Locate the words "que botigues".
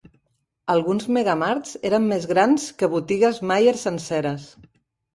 2.83-3.45